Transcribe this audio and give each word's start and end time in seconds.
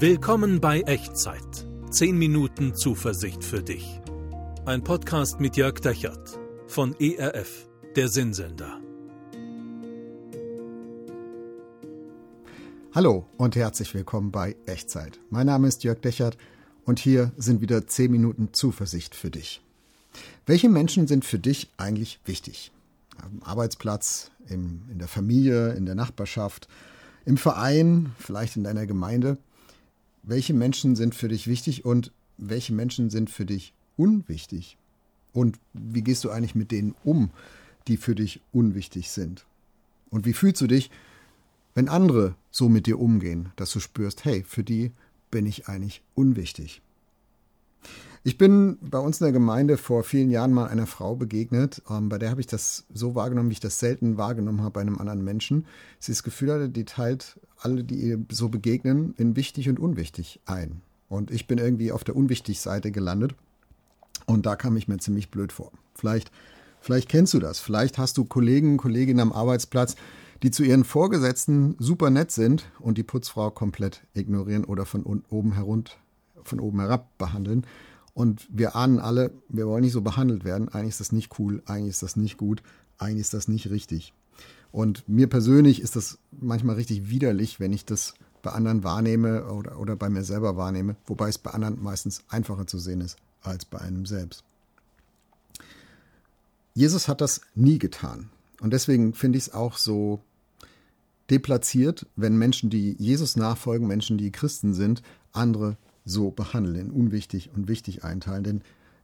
Willkommen 0.00 0.60
bei 0.60 0.82
Echtzeit. 0.82 1.66
10 1.90 2.16
Minuten 2.16 2.72
Zuversicht 2.76 3.42
für 3.42 3.64
dich. 3.64 4.00
Ein 4.64 4.84
Podcast 4.84 5.40
mit 5.40 5.56
Jörg 5.56 5.80
Dechert 5.80 6.38
von 6.68 6.94
ERF, 7.00 7.68
der 7.96 8.08
Sinnsender. 8.08 8.80
Hallo 12.94 13.26
und 13.38 13.56
herzlich 13.56 13.92
willkommen 13.92 14.30
bei 14.30 14.54
Echtzeit. 14.66 15.18
Mein 15.30 15.46
Name 15.46 15.66
ist 15.66 15.82
Jörg 15.82 16.00
Dechert 16.00 16.38
und 16.84 17.00
hier 17.00 17.32
sind 17.36 17.60
wieder 17.60 17.84
10 17.84 18.08
Minuten 18.12 18.50
Zuversicht 18.52 19.16
für 19.16 19.32
dich. 19.32 19.62
Welche 20.46 20.68
Menschen 20.68 21.08
sind 21.08 21.24
für 21.24 21.40
dich 21.40 21.70
eigentlich 21.76 22.20
wichtig? 22.24 22.70
Am 23.20 23.42
Arbeitsplatz, 23.42 24.30
in 24.48 24.80
der 24.96 25.08
Familie, 25.08 25.72
in 25.72 25.86
der 25.86 25.96
Nachbarschaft, 25.96 26.68
im 27.24 27.36
Verein, 27.36 28.12
vielleicht 28.16 28.54
in 28.54 28.62
deiner 28.62 28.86
Gemeinde. 28.86 29.38
Welche 30.22 30.54
Menschen 30.54 30.96
sind 30.96 31.14
für 31.14 31.28
dich 31.28 31.46
wichtig 31.46 31.84
und 31.84 32.12
welche 32.36 32.72
Menschen 32.72 33.10
sind 33.10 33.30
für 33.30 33.46
dich 33.46 33.72
unwichtig? 33.96 34.78
Und 35.32 35.58
wie 35.72 36.02
gehst 36.02 36.24
du 36.24 36.30
eigentlich 36.30 36.54
mit 36.54 36.70
denen 36.70 36.94
um, 37.04 37.30
die 37.86 37.96
für 37.96 38.14
dich 38.14 38.40
unwichtig 38.52 39.10
sind? 39.10 39.46
Und 40.10 40.26
wie 40.26 40.32
fühlst 40.32 40.60
du 40.60 40.66
dich, 40.66 40.90
wenn 41.74 41.88
andere 41.88 42.34
so 42.50 42.68
mit 42.68 42.86
dir 42.86 42.98
umgehen, 42.98 43.52
dass 43.56 43.72
du 43.72 43.80
spürst, 43.80 44.24
hey, 44.24 44.44
für 44.46 44.64
die 44.64 44.92
bin 45.30 45.46
ich 45.46 45.68
eigentlich 45.68 46.02
unwichtig? 46.14 46.82
Ich 48.28 48.36
bin 48.36 48.76
bei 48.82 48.98
uns 48.98 49.22
in 49.22 49.24
der 49.24 49.32
Gemeinde 49.32 49.78
vor 49.78 50.04
vielen 50.04 50.28
Jahren 50.28 50.52
mal 50.52 50.66
einer 50.66 50.86
Frau 50.86 51.16
begegnet, 51.16 51.80
ähm, 51.88 52.10
bei 52.10 52.18
der 52.18 52.28
habe 52.28 52.42
ich 52.42 52.46
das 52.46 52.84
so 52.92 53.14
wahrgenommen, 53.14 53.48
wie 53.48 53.54
ich 53.54 53.60
das 53.60 53.78
selten 53.78 54.18
wahrgenommen 54.18 54.60
habe 54.60 54.72
bei 54.72 54.80
einem 54.82 54.98
anderen 54.98 55.24
Menschen. 55.24 55.64
Sie 55.98 56.12
das 56.12 56.22
Gefühl 56.22 56.52
hatte, 56.52 56.68
die 56.68 56.84
teilt 56.84 57.40
alle, 57.58 57.84
die 57.84 57.94
ihr 57.94 58.22
so 58.30 58.50
begegnen, 58.50 59.14
in 59.16 59.34
wichtig 59.34 59.70
und 59.70 59.80
unwichtig 59.80 60.40
ein. 60.44 60.82
Und 61.08 61.30
ich 61.30 61.46
bin 61.46 61.56
irgendwie 61.56 61.90
auf 61.90 62.04
der 62.04 62.16
unwichtig 62.16 62.60
Seite 62.60 62.90
gelandet 62.90 63.34
und 64.26 64.44
da 64.44 64.56
kam 64.56 64.76
ich 64.76 64.88
mir 64.88 64.98
ziemlich 64.98 65.30
blöd 65.30 65.50
vor. 65.50 65.72
Vielleicht, 65.94 66.30
vielleicht 66.82 67.08
kennst 67.08 67.32
du 67.32 67.38
das. 67.38 67.60
Vielleicht 67.60 67.96
hast 67.96 68.18
du 68.18 68.26
Kollegen, 68.26 68.76
Kolleginnen 68.76 69.20
am 69.20 69.32
Arbeitsplatz, 69.32 69.96
die 70.42 70.50
zu 70.50 70.64
ihren 70.64 70.84
Vorgesetzten 70.84 71.76
super 71.78 72.10
nett 72.10 72.30
sind 72.30 72.70
und 72.78 72.98
die 72.98 73.04
Putzfrau 73.04 73.50
komplett 73.50 74.02
ignorieren 74.12 74.66
oder 74.66 74.84
von 74.84 75.02
oben 75.30 75.52
herunter, 75.54 75.94
von 76.44 76.60
oben 76.60 76.80
herab 76.80 77.08
behandeln. 77.16 77.64
Und 78.18 78.48
wir 78.50 78.74
ahnen 78.74 78.98
alle, 78.98 79.30
wir 79.48 79.68
wollen 79.68 79.84
nicht 79.84 79.92
so 79.92 80.00
behandelt 80.00 80.42
werden. 80.42 80.68
Eigentlich 80.70 80.88
ist 80.88 80.98
das 80.98 81.12
nicht 81.12 81.38
cool, 81.38 81.62
eigentlich 81.66 81.90
ist 81.90 82.02
das 82.02 82.16
nicht 82.16 82.36
gut, 82.36 82.64
eigentlich 82.98 83.20
ist 83.20 83.32
das 83.32 83.46
nicht 83.46 83.70
richtig. 83.70 84.12
Und 84.72 85.08
mir 85.08 85.28
persönlich 85.28 85.80
ist 85.80 85.94
das 85.94 86.18
manchmal 86.32 86.74
richtig 86.74 87.10
widerlich, 87.10 87.60
wenn 87.60 87.72
ich 87.72 87.84
das 87.84 88.14
bei 88.42 88.50
anderen 88.50 88.82
wahrnehme 88.82 89.44
oder, 89.44 89.78
oder 89.78 89.94
bei 89.94 90.08
mir 90.08 90.24
selber 90.24 90.56
wahrnehme, 90.56 90.96
wobei 91.06 91.28
es 91.28 91.38
bei 91.38 91.52
anderen 91.52 91.80
meistens 91.80 92.24
einfacher 92.28 92.66
zu 92.66 92.80
sehen 92.80 93.02
ist 93.02 93.18
als 93.42 93.64
bei 93.64 93.78
einem 93.78 94.04
selbst. 94.04 94.42
Jesus 96.74 97.06
hat 97.06 97.20
das 97.20 97.42
nie 97.54 97.78
getan. 97.78 98.30
Und 98.60 98.72
deswegen 98.72 99.14
finde 99.14 99.38
ich 99.38 99.44
es 99.44 99.54
auch 99.54 99.76
so 99.76 100.18
deplatziert, 101.30 102.04
wenn 102.16 102.36
Menschen, 102.36 102.68
die 102.68 102.96
Jesus 102.98 103.36
nachfolgen, 103.36 103.86
Menschen, 103.86 104.18
die 104.18 104.32
Christen 104.32 104.74
sind, 104.74 105.02
andere 105.32 105.76
so 106.08 106.30
behandeln, 106.30 106.90
unwichtig 106.90 107.50
und 107.54 107.68
wichtig 107.68 108.04
einteilen. 108.04 108.44
Denn 108.44 108.62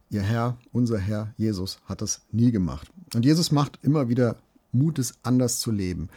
ihr 0.09 0.21
Herr, 0.21 0.57
unser 0.71 0.97
Herr 0.97 1.33
Jesus, 1.37 1.79
hat 1.85 2.01
das 2.01 2.21
nie 2.31 2.51
gemacht. 2.51 2.91
Und 3.13 3.25
Jesus 3.25 3.51
macht 3.51 3.79
immer 3.81 4.09
wieder 4.09 4.37
Mut, 4.71 4.99
es 4.99 5.15
anders 5.23 5.59
zu 5.59 5.71
leben. 5.71 6.09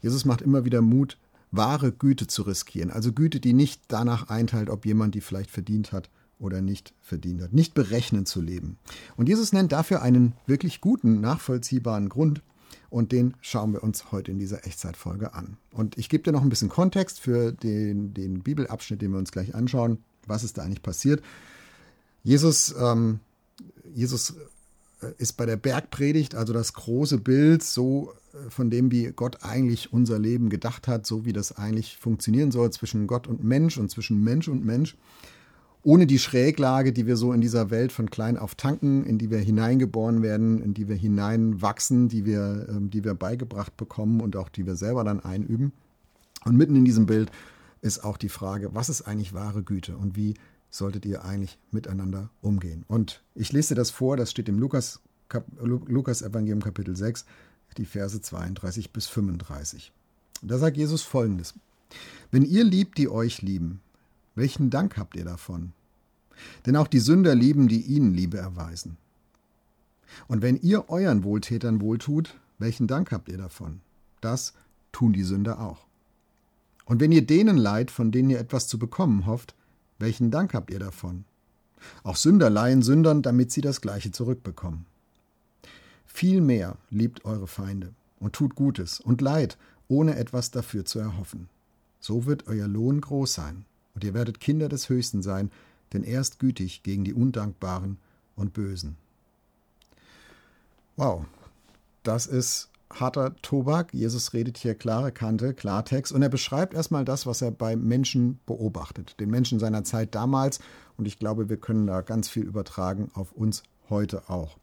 Jesus 0.00 0.24
macht 0.24 0.42
immer 0.42 0.64
wieder 0.64 0.82
Mut, 0.82 1.18
wahre 1.50 1.92
Güte 1.92 2.26
zu 2.26 2.42
riskieren. 2.42 2.90
Also 2.90 3.12
Güte, 3.12 3.40
die 3.40 3.52
nicht 3.52 3.82
danach 3.88 4.28
einteilt, 4.28 4.70
ob 4.70 4.86
jemand 4.86 5.14
die 5.14 5.20
vielleicht 5.20 5.50
verdient 5.50 5.92
hat 5.92 6.10
oder 6.38 6.60
nicht 6.60 6.94
verdient 7.00 7.42
hat. 7.42 7.52
Nicht 7.52 7.74
berechnen 7.74 8.26
zu 8.26 8.40
leben. 8.40 8.78
Und 9.16 9.28
Jesus 9.28 9.52
nennt 9.52 9.72
dafür 9.72 10.02
einen 10.02 10.34
wirklich 10.46 10.80
guten, 10.80 11.20
nachvollziehbaren 11.20 12.08
Grund. 12.08 12.42
Und 12.88 13.12
den 13.12 13.34
schauen 13.40 13.72
wir 13.72 13.82
uns 13.82 14.12
heute 14.12 14.30
in 14.30 14.38
dieser 14.38 14.66
Echtzeitfolge 14.66 15.34
an. 15.34 15.56
Und 15.72 15.98
ich 15.98 16.08
gebe 16.08 16.22
dir 16.22 16.32
noch 16.32 16.42
ein 16.42 16.48
bisschen 16.48 16.68
Kontext 16.68 17.20
für 17.20 17.52
den, 17.52 18.14
den 18.14 18.42
Bibelabschnitt, 18.42 19.02
den 19.02 19.12
wir 19.12 19.18
uns 19.18 19.32
gleich 19.32 19.54
anschauen 19.54 19.98
was 20.26 20.44
ist 20.44 20.58
da 20.58 20.62
eigentlich 20.62 20.82
passiert. 20.82 21.22
Jesus, 22.22 22.74
ähm, 22.78 23.20
Jesus 23.94 24.34
äh, 25.00 25.12
ist 25.18 25.36
bei 25.36 25.46
der 25.46 25.56
Bergpredigt, 25.56 26.34
also 26.34 26.52
das 26.52 26.72
große 26.72 27.18
Bild, 27.18 27.62
so 27.62 28.12
äh, 28.32 28.50
von 28.50 28.70
dem, 28.70 28.90
wie 28.90 29.12
Gott 29.14 29.42
eigentlich 29.42 29.92
unser 29.92 30.18
Leben 30.18 30.48
gedacht 30.48 30.88
hat, 30.88 31.06
so 31.06 31.24
wie 31.24 31.32
das 31.32 31.56
eigentlich 31.56 31.96
funktionieren 31.98 32.50
soll 32.50 32.70
zwischen 32.70 33.06
Gott 33.06 33.26
und 33.26 33.44
Mensch 33.44 33.78
und 33.78 33.90
zwischen 33.90 34.22
Mensch 34.24 34.48
und 34.48 34.64
Mensch, 34.64 34.96
ohne 35.82 36.06
die 36.06 36.18
Schräglage, 36.18 36.92
die 36.92 37.06
wir 37.06 37.16
so 37.16 37.32
in 37.32 37.40
dieser 37.40 37.70
Welt 37.70 37.92
von 37.92 38.10
klein 38.10 38.36
auf 38.36 38.56
tanken, 38.56 39.04
in 39.04 39.18
die 39.18 39.30
wir 39.30 39.38
hineingeboren 39.38 40.22
werden, 40.22 40.60
in 40.60 40.74
die 40.74 40.88
wir 40.88 40.96
hineinwachsen, 40.96 42.08
die 42.08 42.24
wir, 42.24 42.66
ähm, 42.68 42.90
die 42.90 43.04
wir 43.04 43.14
beigebracht 43.14 43.76
bekommen 43.76 44.20
und 44.20 44.34
auch 44.34 44.48
die 44.48 44.66
wir 44.66 44.76
selber 44.76 45.04
dann 45.04 45.20
einüben. 45.20 45.72
Und 46.44 46.56
mitten 46.56 46.76
in 46.76 46.84
diesem 46.84 47.06
Bild 47.06 47.30
ist 47.86 48.04
auch 48.04 48.16
die 48.16 48.28
Frage, 48.28 48.74
was 48.74 48.88
ist 48.88 49.02
eigentlich 49.02 49.32
wahre 49.32 49.62
Güte 49.62 49.96
und 49.96 50.16
wie 50.16 50.34
solltet 50.70 51.06
ihr 51.06 51.24
eigentlich 51.24 51.58
miteinander 51.70 52.30
umgehen? 52.42 52.84
Und 52.88 53.22
ich 53.34 53.52
lese 53.52 53.74
das 53.74 53.90
vor, 53.90 54.16
das 54.16 54.30
steht 54.30 54.48
im 54.48 54.58
Lukas, 54.58 55.00
Lukas 55.60 56.22
Evangelium 56.22 56.62
Kapitel 56.62 56.96
6, 56.96 57.24
die 57.76 57.84
Verse 57.84 58.20
32 58.20 58.92
bis 58.92 59.06
35. 59.06 59.92
Da 60.42 60.58
sagt 60.58 60.76
Jesus 60.76 61.02
folgendes: 61.02 61.54
Wenn 62.30 62.44
ihr 62.44 62.64
liebt, 62.64 62.98
die 62.98 63.08
euch 63.08 63.42
lieben, 63.42 63.80
welchen 64.34 64.70
Dank 64.70 64.96
habt 64.96 65.16
ihr 65.16 65.24
davon? 65.24 65.72
Denn 66.66 66.76
auch 66.76 66.88
die 66.88 67.00
Sünder 67.00 67.34
lieben, 67.34 67.68
die 67.68 67.80
ihnen 67.80 68.12
Liebe 68.12 68.38
erweisen. 68.38 68.98
Und 70.28 70.42
wenn 70.42 70.56
ihr 70.56 70.90
euren 70.90 71.24
Wohltätern 71.24 71.80
wohltut, 71.80 72.38
welchen 72.58 72.86
Dank 72.86 73.12
habt 73.12 73.28
ihr 73.28 73.38
davon? 73.38 73.80
Das 74.20 74.54
tun 74.92 75.12
die 75.12 75.22
Sünder 75.22 75.60
auch. 75.60 75.86
Und 76.86 77.00
wenn 77.00 77.12
ihr 77.12 77.26
denen 77.26 77.58
leid, 77.58 77.90
von 77.90 78.10
denen 78.10 78.30
ihr 78.30 78.38
etwas 78.38 78.68
zu 78.68 78.78
bekommen 78.78 79.26
hofft, 79.26 79.54
welchen 79.98 80.30
Dank 80.30 80.54
habt 80.54 80.70
ihr 80.70 80.78
davon? 80.78 81.24
Auch 82.02 82.16
Sünder 82.16 82.48
leihen 82.48 82.82
Sündern, 82.82 83.22
damit 83.22 83.52
sie 83.52 83.60
das 83.60 83.80
Gleiche 83.80 84.12
zurückbekommen. 84.12 84.86
Vielmehr 86.06 86.76
liebt 86.88 87.24
eure 87.24 87.46
Feinde 87.46 87.92
und 88.18 88.32
tut 88.32 88.54
Gutes 88.54 89.00
und 89.00 89.20
Leid, 89.20 89.58
ohne 89.88 90.16
etwas 90.16 90.50
dafür 90.50 90.84
zu 90.84 90.98
erhoffen. 90.98 91.48
So 92.00 92.24
wird 92.24 92.46
euer 92.46 92.68
Lohn 92.68 93.00
groß 93.00 93.34
sein, 93.34 93.64
und 93.94 94.04
ihr 94.04 94.14
werdet 94.14 94.40
Kinder 94.40 94.68
des 94.68 94.88
Höchsten 94.88 95.22
sein, 95.22 95.50
denn 95.92 96.04
er 96.04 96.20
ist 96.20 96.38
gütig 96.38 96.82
gegen 96.82 97.04
die 97.04 97.14
Undankbaren 97.14 97.98
und 98.34 98.52
Bösen. 98.52 98.96
Wow, 100.96 101.24
das 102.02 102.26
ist 102.26 102.70
harter 103.00 103.36
Tobak. 103.42 103.92
Jesus 103.92 104.32
redet 104.32 104.58
hier 104.58 104.74
klare 104.74 105.12
Kante, 105.12 105.54
Klartext 105.54 106.12
und 106.12 106.22
er 106.22 106.28
beschreibt 106.28 106.74
erstmal 106.74 107.04
das, 107.04 107.26
was 107.26 107.42
er 107.42 107.50
bei 107.50 107.76
Menschen 107.76 108.40
beobachtet, 108.46 109.18
den 109.20 109.30
Menschen 109.30 109.58
seiner 109.58 109.84
Zeit 109.84 110.14
damals 110.14 110.60
und 110.96 111.06
ich 111.06 111.18
glaube, 111.18 111.48
wir 111.48 111.56
können 111.56 111.86
da 111.86 112.00
ganz 112.00 112.28
viel 112.28 112.44
übertragen 112.44 113.10
auf 113.14 113.32
uns 113.32 113.62
heute 113.88 114.28
auch. 114.28 114.58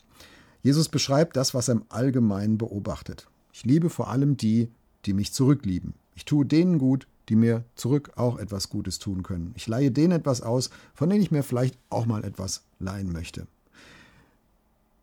Jesus 0.61 0.89
beschreibt 0.89 1.35
das, 1.35 1.53
was 1.53 1.67
er 1.67 1.75
im 1.75 1.85
Allgemeinen 1.89 2.57
beobachtet. 2.57 3.27
Ich 3.51 3.65
liebe 3.65 3.89
vor 3.89 4.09
allem 4.09 4.37
die, 4.37 4.69
die 5.05 5.13
mich 5.13 5.33
zurücklieben. 5.33 5.93
Ich 6.15 6.25
tue 6.25 6.45
denen 6.45 6.79
gut, 6.79 7.07
die 7.29 7.35
mir 7.35 7.63
zurück 7.75 8.11
auch 8.15 8.37
etwas 8.37 8.69
Gutes 8.69 8.99
tun 8.99 9.23
können. 9.23 9.53
Ich 9.55 9.67
leihe 9.67 9.91
denen 9.91 10.13
etwas 10.13 10.41
aus, 10.41 10.69
von 10.93 11.09
denen 11.09 11.21
ich 11.21 11.31
mir 11.31 11.43
vielleicht 11.43 11.77
auch 11.89 12.05
mal 12.05 12.23
etwas 12.23 12.63
leihen 12.79 13.11
möchte. 13.11 13.47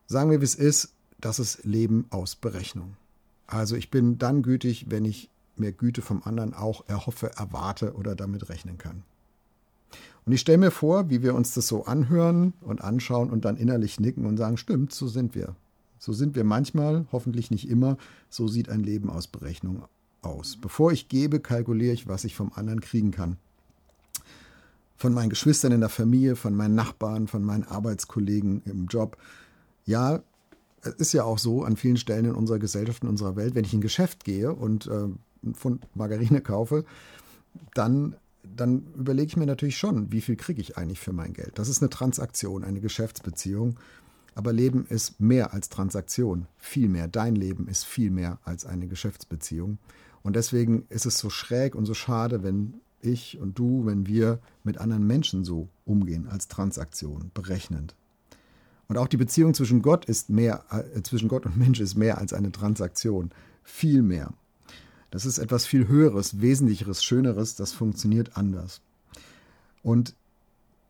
Sagen 0.07 0.31
wir, 0.31 0.41
wie 0.41 0.45
es 0.45 0.55
ist, 0.55 0.95
das 1.21 1.39
ist 1.39 1.65
Leben 1.65 2.07
aus 2.11 2.37
Berechnung. 2.37 2.97
Also 3.51 3.75
ich 3.75 3.91
bin 3.91 4.19
dann 4.19 4.43
gütig, 4.43 4.87
wenn 4.89 5.05
ich 5.05 5.29
mir 5.57 5.73
Güte 5.73 6.03
vom 6.03 6.23
anderen 6.25 6.55
auch 6.55 6.85
erhoffe, 6.89 7.33
erwarte 7.37 7.95
oder 7.95 8.15
damit 8.15 8.49
rechnen 8.49 8.79
kann. 8.79 9.03
Und 10.25 10.33
ich 10.33 10.41
stelle 10.41 10.59
mir 10.59 10.71
vor, 10.71 11.11
wie 11.11 11.23
wir 11.23 11.35
uns 11.35 11.55
das 11.55 11.67
so 11.67 11.85
anhören 11.85 12.53
und 12.61 12.81
anschauen 12.81 13.31
und 13.31 13.45
dann 13.45 13.57
innerlich 13.57 13.99
nicken 13.99 14.27
und 14.27 14.37
sagen, 14.37 14.57
stimmt, 14.57 14.93
so 14.93 15.09
sind 15.09 15.35
wir. 15.35 15.57
So 15.99 16.13
sind 16.13 16.37
wir 16.37 16.45
manchmal, 16.45 17.07
hoffentlich 17.11 17.51
nicht 17.51 17.69
immer. 17.69 17.97
So 18.29 18.47
sieht 18.47 18.69
ein 18.69 18.81
Leben 18.81 19.11
aus 19.11 19.27
Berechnung 19.27 19.85
aus. 20.23 20.57
Bevor 20.61 20.93
ich 20.93 21.09
gebe, 21.09 21.41
kalkuliere 21.41 21.93
ich, 21.93 22.07
was 22.07 22.25
ich 22.25 22.37
vom 22.37 22.53
anderen 22.55 22.81
kriegen 22.81 23.11
kann. 23.11 23.37
Von 24.97 25.13
meinen 25.13 25.31
Geschwistern 25.31 25.73
in 25.73 25.81
der 25.81 25.89
Familie, 25.89 26.37
von 26.37 26.55
meinen 26.55 26.75
Nachbarn, 26.75 27.27
von 27.27 27.43
meinen 27.43 27.65
Arbeitskollegen 27.65 28.63
im 28.67 28.87
Job. 28.87 29.17
Ja, 29.87 30.23
es 30.83 30.95
ist 30.95 31.13
ja 31.13 31.25
auch 31.25 31.39
so 31.39 31.63
an 31.65 31.77
vielen 31.77 31.97
Stellen 31.97 32.27
in 32.27 32.35
unserer 32.35 32.59
Gesellschaft, 32.59 33.03
in 33.03 33.09
unserer 33.09 33.37
Welt, 33.37 33.55
wenn 33.55 33.65
ich 33.65 33.73
in 33.73 33.79
ein 33.79 33.83
Geschäft 33.83 34.25
gehe 34.25 34.53
und 34.53 34.87
äh, 34.87 34.91
einen 34.91 35.55
Pfund 35.55 35.87
Margarine 35.95 36.41
kaufe, 36.41 36.85
dann, 37.75 38.17
dann 38.43 38.87
überlege 38.97 39.29
ich 39.29 39.37
mir 39.37 39.47
natürlich 39.47 39.79
schon, 39.79 40.13
wie 40.13 40.21
viel 40.21 40.37
kriege 40.37 40.61
ich 40.61 40.77
eigentlich 40.77 41.01
für 41.01 41.13
mein 41.13 41.33
Geld. 41.33 41.59
Das 41.59 41.69
ist 41.69 41.83
eine 41.83 41.91
Transaktion, 41.91 42.65
eine 42.65 42.81
Geschäftsbeziehung. 42.81 43.79
Aber 44.35 44.53
Leben 44.53 44.87
ist 44.87 45.21
mehr 45.21 45.53
als 45.53 45.69
Transaktion, 45.69 46.47
viel 46.57 46.89
mehr. 46.89 47.09
Dein 47.09 47.35
Leben 47.35 47.67
ist 47.67 47.85
viel 47.85 48.11
mehr 48.11 48.39
als 48.45 48.65
eine 48.65 48.87
Geschäftsbeziehung. 48.87 49.79
Und 50.23 50.37
deswegen 50.37 50.87
ist 50.89 51.07
es 51.07 51.19
so 51.19 51.31
schräg 51.31 51.75
und 51.75 51.85
so 51.87 51.95
schade, 51.95 52.43
wenn 52.43 52.81
ich 53.03 53.39
und 53.41 53.59
du, 53.59 53.87
wenn 53.87 54.07
wir 54.07 54.41
mit 54.63 54.79
anderen 54.79 55.07
Menschen 55.07 55.45
so 55.45 55.69
umgehen 55.85 56.29
als 56.29 56.49
Transaktion, 56.49 57.31
berechnend. 57.35 57.97
Und 58.91 58.99
auch 58.99 59.07
die 59.07 59.17
Beziehung 59.17 59.55
zwischen 59.55 59.83
Gott 59.83 60.05
ist 60.07 60.31
mehr, 60.31 60.65
äh, 60.69 61.01
zwischen 61.03 61.29
Gott 61.29 61.47
und 61.47 61.57
Mensch 61.57 61.79
ist 61.79 61.95
mehr 61.95 62.19
als 62.19 62.33
eine 62.33 62.51
Transaktion. 62.51 63.31
Viel 63.63 64.03
mehr. 64.03 64.33
Das 65.13 65.25
ist 65.25 65.39
etwas 65.39 65.65
viel 65.65 65.87
Höheres, 65.87 66.41
Wesentlicheres, 66.41 67.05
Schöneres, 67.05 67.55
das 67.55 67.71
funktioniert 67.71 68.37
anders. 68.37 68.81
Und 69.85 70.17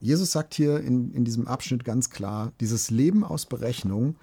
Jesus 0.00 0.32
sagt 0.32 0.54
hier 0.54 0.80
in, 0.80 1.12
in 1.12 1.26
diesem 1.26 1.46
Abschnitt 1.46 1.84
ganz 1.84 2.08
klar, 2.08 2.52
dieses 2.58 2.90
Leben 2.90 3.22
aus 3.22 3.44
Berechnung, 3.44 4.16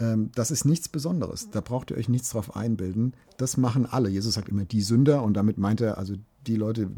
ähm, 0.00 0.32
das 0.34 0.50
ist 0.50 0.64
nichts 0.64 0.88
Besonderes. 0.88 1.48
Da 1.48 1.60
braucht 1.60 1.92
ihr 1.92 1.98
euch 1.98 2.08
nichts 2.08 2.30
drauf 2.30 2.56
einbilden. 2.56 3.14
Das 3.36 3.56
machen 3.56 3.86
alle. 3.86 4.08
Jesus 4.08 4.34
sagt 4.34 4.48
immer 4.48 4.64
die 4.64 4.82
Sünder 4.82 5.22
und 5.22 5.34
damit 5.34 5.58
meint 5.58 5.80
er 5.80 5.96
also 5.96 6.16
die 6.48 6.56
Leute, 6.56 6.90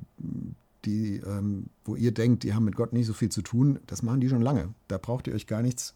die, 0.87 1.17
ähm, 1.17 1.67
wo 1.85 1.97
ihr 1.97 2.13
denkt, 2.13 2.45
die 2.45 2.55
haben 2.55 2.65
mit 2.65 2.77
Gott 2.77 2.95
nicht 2.95 3.07
so 3.07 3.13
viel 3.13 3.29
zu 3.29 3.43
tun, 3.43 3.79
das 3.87 4.03
machen 4.03 4.23
die 4.23 4.31
schon 4.31 4.41
lange. 4.41 4.73
Da 4.89 4.97
braucht 4.97 5.27
ihr 5.27 5.35
euch 5.35 5.47
gar 5.47 5.61
nichts 5.61 5.93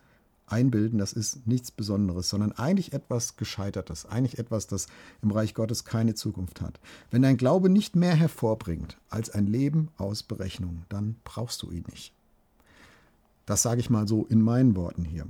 einbilden, 0.52 0.98
das 0.98 1.12
ist 1.12 1.46
nichts 1.46 1.70
Besonderes, 1.70 2.28
sondern 2.28 2.52
eigentlich 2.52 2.92
etwas 2.92 3.36
Gescheitertes, 3.36 4.06
eigentlich 4.06 4.38
etwas, 4.38 4.66
das 4.66 4.86
im 5.22 5.30
Reich 5.30 5.54
Gottes 5.54 5.84
keine 5.84 6.14
Zukunft 6.14 6.60
hat. 6.60 6.80
Wenn 7.10 7.22
dein 7.22 7.36
Glaube 7.36 7.68
nicht 7.68 7.96
mehr 7.96 8.14
hervorbringt 8.14 8.98
als 9.08 9.30
ein 9.30 9.46
Leben 9.46 9.88
aus 9.96 10.22
Berechnung, 10.22 10.82
dann 10.88 11.16
brauchst 11.24 11.62
du 11.62 11.70
ihn 11.70 11.84
nicht. 11.90 12.12
Das 13.46 13.62
sage 13.62 13.80
ich 13.80 13.88
mal 13.88 14.06
so 14.06 14.26
in 14.26 14.42
meinen 14.42 14.76
Worten 14.76 15.04
hier. 15.04 15.26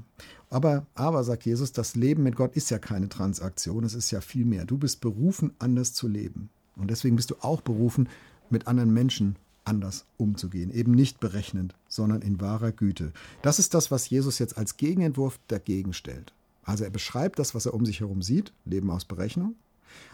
Aber, 0.51 0.87
aber, 0.95 1.23
sagt 1.23 1.45
Jesus, 1.45 1.73
das 1.73 1.95
Leben 1.95 2.25
mit 2.25 2.35
Gott 2.35 2.57
ist 2.57 2.71
ja 2.71 2.79
keine 2.79 3.09
Transaktion, 3.09 3.85
es 3.85 3.95
ist 3.95 4.11
ja 4.11 4.21
viel 4.21 4.45
mehr. 4.45 4.65
Du 4.65 4.77
bist 4.77 5.01
berufen, 5.01 5.53
anders 5.61 5.93
zu 5.93 6.09
leben. 6.09 6.51
Und 6.75 6.91
deswegen 6.91 7.17
bist 7.17 7.31
du 7.31 7.37
auch 7.41 7.61
berufen, 7.61 8.09
mit 8.51 8.67
anderen 8.67 8.93
Menschen 8.93 9.37
anders 9.69 10.07
umzugehen. 10.17 10.73
Eben 10.73 10.93
nicht 10.93 11.21
berechnend, 11.21 11.75
sondern 11.87 12.23
in 12.23 12.41
wahrer 12.41 12.73
Güte. 12.73 13.13
Das 13.43 13.59
ist 13.59 13.75
das, 13.75 13.91
was 13.91 14.09
Jesus 14.09 14.39
jetzt 14.39 14.57
als 14.57 14.79
Gegenentwurf 14.79 15.39
dagegen 15.47 15.93
stellt. 15.93 16.33
Also 16.65 16.85
er 16.85 16.91
beschreibt 16.91 17.39
das, 17.39 17.55
was 17.55 17.67
er 17.67 17.75
um 17.75 17.85
sich 17.85 18.01
herum 18.01 18.23
sieht, 18.23 18.53
Leben 18.65 18.91
aus 18.91 19.05
Berechnung. 19.05 19.55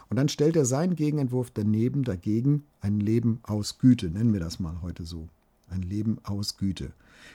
Und 0.09 0.17
dann 0.17 0.29
stellt 0.29 0.57
er 0.57 0.65
seinen 0.65 0.97
Gegenentwurf 0.97 1.51
daneben, 1.51 2.05
dagegen 2.05 2.65
ein 2.81 3.01
Leben 3.01 3.41
aus 3.43 3.79
Güte, 3.79 4.11
nennen 4.11 4.33
wir 4.33 4.41
das 4.41 4.61
mal 4.61 4.83
heute 4.83 5.05
so. 5.05 5.29
Ein 5.69 5.83
Leben 5.83 6.19
aus 6.25 6.57
Güte. 6.57 6.93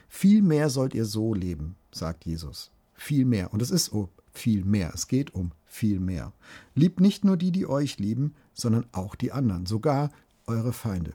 Viel 0.07 0.41
mehr 0.41 0.69
sollt 0.69 0.93
ihr 0.93 1.05
so 1.05 1.33
leben, 1.33 1.75
sagt 1.91 2.25
Jesus. 2.25 2.71
Viel 2.93 3.25
mehr. 3.25 3.53
Und 3.53 3.61
es 3.61 3.71
ist 3.71 3.93
oh, 3.93 4.09
viel 4.31 4.63
mehr. 4.63 4.91
Es 4.93 5.07
geht 5.07 5.33
um 5.33 5.51
viel 5.65 5.99
mehr. 5.99 6.33
Liebt 6.75 6.99
nicht 6.99 7.25
nur 7.25 7.37
die, 7.37 7.51
die 7.51 7.67
euch 7.67 7.97
lieben, 7.97 8.35
sondern 8.53 8.85
auch 8.91 9.15
die 9.15 9.31
anderen, 9.31 9.65
sogar 9.65 10.11
eure 10.45 10.73
Feinde. 10.73 11.13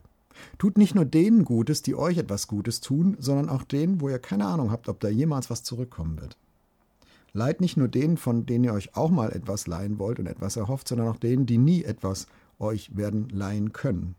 Tut 0.57 0.77
nicht 0.77 0.95
nur 0.95 1.05
denen 1.05 1.45
Gutes, 1.45 1.81
die 1.81 1.95
euch 1.95 2.17
etwas 2.17 2.47
Gutes 2.47 2.81
tun, 2.81 3.17
sondern 3.19 3.49
auch 3.49 3.63
denen, 3.63 4.01
wo 4.01 4.09
ihr 4.09 4.19
keine 4.19 4.45
Ahnung 4.45 4.71
habt, 4.71 4.89
ob 4.89 4.99
da 4.99 5.09
jemals 5.09 5.49
was 5.49 5.63
zurückkommen 5.63 6.19
wird. 6.19 6.37
Leiht 7.33 7.59
nicht 7.59 7.75
nur 7.75 7.89
denen, 7.89 8.15
von 8.15 8.45
denen 8.45 8.63
ihr 8.63 8.73
euch 8.73 8.95
auch 8.95 9.11
mal 9.11 9.31
etwas 9.31 9.67
leihen 9.67 9.99
wollt 9.99 10.19
und 10.19 10.27
etwas 10.27 10.55
erhofft, 10.55 10.87
sondern 10.87 11.09
auch 11.09 11.17
denen, 11.17 11.45
die 11.45 11.57
nie 11.57 11.83
etwas 11.83 12.27
euch 12.59 12.95
werden 12.95 13.27
leihen 13.29 13.73
können. 13.73 14.15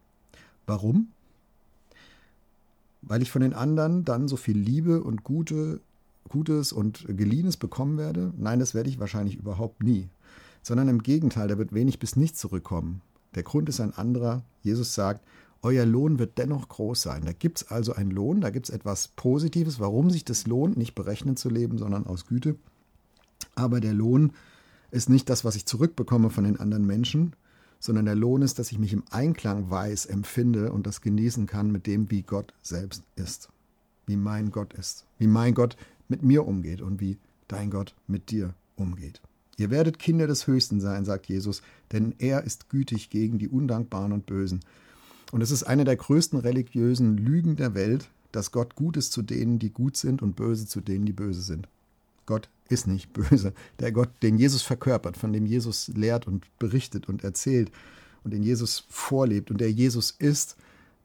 Warum? 0.66 1.08
Weil 3.00 3.22
ich 3.22 3.30
von 3.30 3.40
den 3.40 3.54
anderen 3.54 4.04
dann 4.04 4.28
so 4.28 4.36
viel 4.36 4.58
Liebe 4.58 5.02
und 5.02 5.24
Gute, 5.24 5.80
Gutes 6.28 6.72
und 6.72 7.06
Geliehenes 7.08 7.56
bekommen 7.56 7.96
werde? 7.98 8.34
Nein, 8.36 8.58
das 8.58 8.74
werde 8.74 8.90
ich 8.90 9.00
wahrscheinlich 9.00 9.36
überhaupt 9.36 9.82
nie. 9.82 10.08
Sondern 10.62 10.88
im 10.88 11.02
Gegenteil, 11.02 11.48
da 11.48 11.56
wird 11.56 11.72
wenig 11.72 11.98
bis 11.98 12.16
nichts 12.16 12.40
zurückkommen. 12.40 13.00
Der 13.34 13.44
Grund 13.44 13.68
ist 13.68 13.80
ein 13.80 13.94
anderer. 13.94 14.42
Jesus 14.62 14.94
sagt, 14.94 15.24
euer 15.62 15.86
Lohn 15.86 16.18
wird 16.18 16.38
dennoch 16.38 16.68
groß 16.68 17.02
sein. 17.02 17.24
Da 17.24 17.32
gibt 17.32 17.58
es 17.58 17.68
also 17.68 17.92
einen 17.92 18.10
Lohn, 18.10 18.40
da 18.40 18.50
gibt 18.50 18.68
es 18.68 18.74
etwas 18.74 19.08
Positives, 19.08 19.80
warum 19.80 20.10
sich 20.10 20.24
das 20.24 20.46
lohnt, 20.46 20.76
nicht 20.76 20.94
berechnet 20.94 21.38
zu 21.38 21.48
leben, 21.48 21.78
sondern 21.78 22.06
aus 22.06 22.26
Güte. 22.26 22.56
Aber 23.54 23.80
der 23.80 23.94
Lohn 23.94 24.32
ist 24.90 25.08
nicht 25.08 25.28
das, 25.28 25.44
was 25.44 25.56
ich 25.56 25.66
zurückbekomme 25.66 26.30
von 26.30 26.44
den 26.44 26.60
anderen 26.60 26.86
Menschen, 26.86 27.34
sondern 27.78 28.04
der 28.04 28.14
Lohn 28.14 28.42
ist, 28.42 28.58
dass 28.58 28.72
ich 28.72 28.78
mich 28.78 28.92
im 28.92 29.04
Einklang 29.10 29.70
weiß, 29.70 30.06
empfinde 30.06 30.72
und 30.72 30.86
das 30.86 31.00
genießen 31.00 31.46
kann 31.46 31.70
mit 31.70 31.86
dem, 31.86 32.10
wie 32.10 32.22
Gott 32.22 32.54
selbst 32.62 33.02
ist. 33.16 33.48
Wie 34.06 34.16
mein 34.16 34.50
Gott 34.50 34.72
ist. 34.74 35.06
Wie 35.18 35.26
mein 35.26 35.54
Gott 35.54 35.76
mit 36.08 36.22
mir 36.22 36.46
umgeht 36.46 36.80
und 36.80 37.00
wie 37.00 37.18
dein 37.48 37.70
Gott 37.70 37.94
mit 38.06 38.30
dir 38.30 38.54
umgeht. 38.76 39.20
Ihr 39.58 39.70
werdet 39.70 39.98
Kinder 39.98 40.26
des 40.26 40.46
Höchsten 40.46 40.80
sein, 40.80 41.04
sagt 41.04 41.26
Jesus, 41.26 41.62
denn 41.92 42.14
er 42.18 42.44
ist 42.44 42.68
gütig 42.68 43.10
gegen 43.10 43.38
die 43.38 43.48
Undankbaren 43.48 44.12
und 44.12 44.26
Bösen. 44.26 44.60
Und 45.32 45.40
es 45.40 45.50
ist 45.50 45.64
eine 45.64 45.84
der 45.84 45.96
größten 45.96 46.38
religiösen 46.38 47.16
Lügen 47.16 47.56
der 47.56 47.74
Welt, 47.74 48.08
dass 48.32 48.52
Gott 48.52 48.74
gut 48.76 48.96
ist 48.96 49.12
zu 49.12 49.22
denen, 49.22 49.58
die 49.58 49.70
gut 49.70 49.96
sind 49.96 50.22
und 50.22 50.36
böse 50.36 50.66
zu 50.66 50.80
denen, 50.80 51.06
die 51.06 51.12
böse 51.12 51.42
sind. 51.42 51.68
Gott 52.26 52.48
ist 52.68 52.86
nicht 52.86 53.12
böse. 53.30 53.52
Der 53.80 53.92
Gott, 53.92 54.10
den 54.22 54.38
Jesus 54.38 54.62
verkörpert, 54.62 55.16
von 55.16 55.32
dem 55.32 55.46
Jesus 55.46 55.88
lehrt 55.88 56.26
und 56.26 56.46
berichtet 56.58 57.08
und 57.08 57.24
erzählt 57.24 57.70
und 58.24 58.32
den 58.32 58.42
Jesus 58.42 58.84
vorlebt 58.88 59.50
und 59.50 59.60
der 59.60 59.70
Jesus 59.70 60.10
ist, 60.10 60.56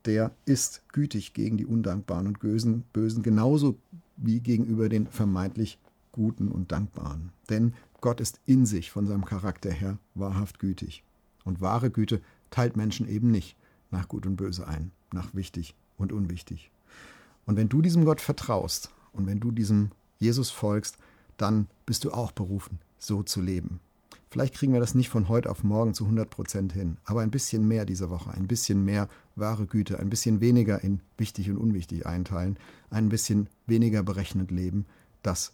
der 0.05 0.31
ist 0.45 0.81
gütig 0.91 1.33
gegen 1.33 1.57
die 1.57 1.65
Undankbaren 1.65 2.25
und 2.25 2.39
Bösen, 2.39 2.83
Bösen 2.91 3.21
genauso 3.21 3.77
wie 4.17 4.39
gegenüber 4.39 4.89
den 4.89 5.07
vermeintlich 5.07 5.77
Guten 6.11 6.47
und 6.47 6.71
Dankbaren. 6.71 7.29
Denn 7.49 7.73
Gott 8.01 8.19
ist 8.19 8.39
in 8.47 8.65
sich 8.65 8.89
von 8.89 9.05
seinem 9.05 9.25
Charakter 9.25 9.71
her 9.71 9.99
wahrhaft 10.15 10.59
gütig. 10.59 11.03
Und 11.43 11.61
wahre 11.61 11.91
Güte 11.91 12.19
teilt 12.49 12.75
Menschen 12.75 13.07
eben 13.07 13.29
nicht 13.29 13.55
nach 13.91 14.07
Gut 14.07 14.25
und 14.25 14.35
Böse 14.35 14.67
ein, 14.67 14.91
nach 15.11 15.33
wichtig 15.35 15.75
und 15.97 16.11
unwichtig. 16.11 16.71
Und 17.45 17.57
wenn 17.57 17.69
du 17.69 17.81
diesem 17.81 18.05
Gott 18.05 18.21
vertraust 18.21 18.91
und 19.13 19.27
wenn 19.27 19.39
du 19.39 19.51
diesem 19.51 19.91
Jesus 20.19 20.49
folgst, 20.49 20.97
dann 21.37 21.67
bist 21.85 22.03
du 22.03 22.11
auch 22.11 22.31
berufen, 22.31 22.79
so 22.97 23.23
zu 23.23 23.41
leben. 23.41 23.79
Vielleicht 24.29 24.53
kriegen 24.53 24.71
wir 24.71 24.79
das 24.79 24.95
nicht 24.95 25.09
von 25.09 25.27
heute 25.27 25.49
auf 25.49 25.63
morgen 25.63 25.93
zu 25.93 26.05
100 26.05 26.29
Prozent 26.29 26.71
hin, 26.71 26.95
aber 27.03 27.19
ein 27.19 27.31
bisschen 27.31 27.67
mehr 27.67 27.85
diese 27.85 28.09
Woche, 28.09 28.31
ein 28.31 28.47
bisschen 28.47 28.85
mehr 28.85 29.09
wahre 29.35 29.65
Güte, 29.65 29.99
ein 29.99 30.09
bisschen 30.09 30.39
weniger 30.39 30.81
in 30.81 31.01
wichtig 31.17 31.49
und 31.49 31.57
unwichtig 31.57 32.05
einteilen, 32.05 32.57
ein 32.91 33.09
bisschen 33.09 33.49
weniger 33.67 34.03
berechnend 34.03 34.49
leben, 34.49 34.85
das, 35.21 35.51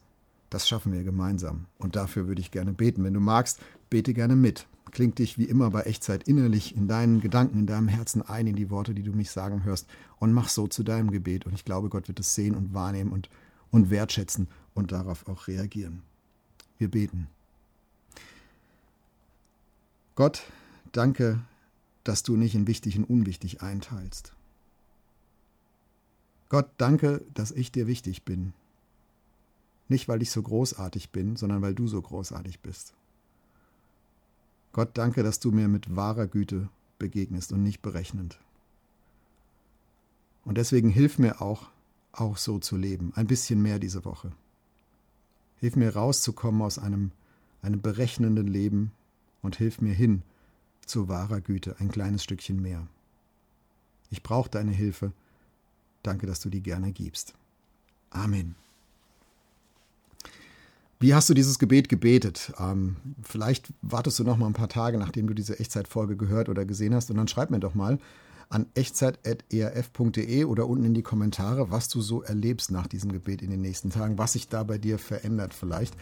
das 0.52 0.68
schaffen 0.68 0.94
wir 0.94 1.04
gemeinsam. 1.04 1.66
Und 1.80 1.96
dafür 1.96 2.28
würde 2.28 2.42
ich 2.42 2.52
gerne 2.52 2.72
beten. 2.72 3.04
Wenn 3.04 3.16
du 3.16 3.20
magst, 3.20 3.60
bete 3.90 4.14
gerne 4.14 4.36
mit 4.36 4.68
kling 4.92 5.16
dich 5.16 5.38
wie 5.38 5.46
immer 5.46 5.70
bei 5.70 5.82
Echtzeit 5.82 6.28
innerlich 6.28 6.76
in 6.76 6.88
deinen 6.88 7.22
Gedanken, 7.22 7.60
in 7.60 7.68
deinem 7.68 7.88
Herzen 7.88 8.22
ein 8.22 8.48
in 8.48 8.56
die 8.56 8.70
Worte, 8.70 8.94
die 8.94 9.04
du 9.04 9.12
mich 9.12 9.32
sagen 9.32 9.64
hörst 9.64 9.88
und 10.20 10.34
mach 10.34 10.50
so 10.50 10.68
zu 10.68 10.84
deinem 10.84 11.12
Gebet. 11.12 11.46
Und 11.46 11.54
ich 11.54 11.66
glaube, 11.66 11.90
Gott 11.90 12.08
wird 12.08 12.20
es 12.20 12.36
sehen 12.36 12.56
und 12.56 12.74
wahrnehmen 12.74 13.12
und, 13.12 13.30
und 13.72 13.90
wertschätzen 13.90 14.48
und 14.74 14.92
darauf 14.92 15.28
auch 15.28 15.48
reagieren. 15.48 16.02
Wir 16.78 16.90
beten. 16.90 17.28
Gott, 20.16 20.44
danke, 20.92 21.40
dass 22.04 22.24
du 22.24 22.36
nicht 22.36 22.56
in 22.56 22.68
wichtig 22.68 22.98
und 22.98 23.04
unwichtig 23.04 23.62
einteilst. 23.62 24.34
Gott, 26.50 26.70
danke, 26.78 27.24
dass 27.34 27.52
ich 27.52 27.72
dir 27.72 27.88
wichtig 27.88 28.24
bin. 28.24 28.54
Nicht, 29.90 30.08
weil 30.08 30.22
ich 30.22 30.32
so 30.32 30.42
großartig 30.42 31.12
bin, 31.12 31.36
sondern 31.36 31.62
weil 31.62 31.76
du 31.76 31.88
so 31.88 32.02
großartig 32.02 32.62
bist. 32.62 32.94
Gott, 34.78 34.92
danke, 34.94 35.24
dass 35.24 35.40
du 35.40 35.50
mir 35.50 35.68
mit 35.68 35.96
wahrer 35.96 36.28
Güte 36.28 36.70
begegnest 37.00 37.52
und 37.52 37.64
nicht 37.64 37.82
berechnend. 37.82 38.38
Und 40.46 40.60
deswegen 40.60 40.92
hilf 40.92 41.18
mir 41.18 41.42
auch, 41.42 41.70
auch 42.12 42.38
so 42.38 42.60
zu 42.60 42.78
leben, 42.78 43.12
ein 43.16 43.26
bisschen 43.26 43.60
mehr 43.60 43.80
diese 43.80 44.06
Woche. 44.06 44.32
Hilf 45.60 45.76
mir 45.76 45.96
rauszukommen 45.96 46.62
aus 46.62 46.78
einem, 46.78 47.10
einem 47.64 47.82
berechnenden 47.82 48.46
Leben 48.46 48.92
und 49.42 49.56
hilf 49.56 49.82
mir 49.82 49.96
hin 49.96 50.22
zu 50.86 51.08
wahrer 51.08 51.42
Güte, 51.42 51.78
ein 51.80 51.90
kleines 51.90 52.24
Stückchen 52.24 52.62
mehr. 52.62 52.86
Ich 54.12 54.22
brauche 54.22 54.52
deine 54.52 54.74
Hilfe. 54.74 55.12
Danke, 56.04 56.28
dass 56.28 56.40
du 56.40 56.50
die 56.50 56.62
gerne 56.62 56.92
gibst. 56.92 57.34
Amen. 58.12 58.54
Wie 61.00 61.14
hast 61.14 61.30
du 61.30 61.36
dieses 61.36 61.60
Gebet 61.60 61.90
gebetet? 61.90 62.54
Ähm, 62.60 62.96
vielleicht 63.22 63.72
wartest 63.84 64.18
du 64.18 64.24
noch 64.24 64.38
mal 64.38 64.48
ein 64.48 64.54
paar 64.54 64.70
Tage, 64.70 64.98
nachdem 64.98 65.28
du 65.28 65.36
diese 65.36 65.60
Echtzeitfolge 65.60 66.18
gehört 66.18 66.50
oder 66.50 66.66
gesehen 66.66 66.96
hast, 66.96 67.12
und 67.12 67.18
dann 67.18 67.28
schreib 67.28 67.52
mir 67.52 67.60
doch 67.60 67.76
mal 67.76 68.00
an 68.50 68.66
echtzeit.erf.de 68.74 70.46
oder 70.46 70.68
unten 70.68 70.86
in 70.86 70.94
die 70.96 71.04
Kommentare, 71.04 71.70
was 71.70 71.88
du 71.90 72.02
so 72.02 72.24
erlebst 72.24 72.72
nach 72.72 72.88
diesem 72.88 73.12
Gebet 73.12 73.44
in 73.44 73.52
den 73.52 73.62
nächsten 73.62 73.92
Tagen, 73.92 74.18
was 74.18 74.34
sich 74.34 74.48
da 74.48 74.64
bei 74.64 74.80
dir 74.80 74.98
verändert 74.98 75.54
vielleicht. 75.54 75.96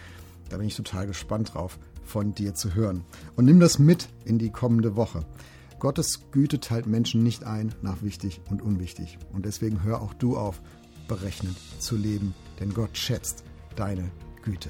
Da 0.49 0.57
bin 0.57 0.67
ich 0.67 0.75
total 0.75 1.07
gespannt 1.07 1.53
drauf, 1.53 1.77
von 2.05 2.33
dir 2.33 2.53
zu 2.53 2.75
hören. 2.75 3.03
Und 3.35 3.45
nimm 3.45 3.59
das 3.59 3.79
mit 3.79 4.07
in 4.23 4.37
die 4.37 4.51
kommende 4.51 4.95
Woche. 4.95 5.25
Gottes 5.79 6.31
Güte 6.31 6.59
teilt 6.59 6.87
Menschen 6.87 7.21
nicht 7.21 7.43
ein 7.43 7.73
nach 7.81 8.01
wichtig 8.01 8.39
und 8.49 8.61
unwichtig. 8.61 9.17
Und 9.33 9.45
deswegen 9.45 9.83
hör 9.83 10.01
auch 10.01 10.13
du 10.13 10.37
auf, 10.37 10.61
berechnend 11.07 11.57
zu 11.79 11.97
leben, 11.97 12.33
denn 12.59 12.73
Gott 12.73 12.97
schätzt 12.97 13.43
deine 13.75 14.09
Güte. 14.41 14.69